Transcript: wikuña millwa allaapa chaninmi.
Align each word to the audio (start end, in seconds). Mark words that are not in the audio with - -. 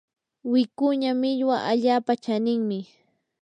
wikuña 0.51 1.11
millwa 1.21 1.57
allaapa 1.71 2.13
chaninmi. 2.23 2.79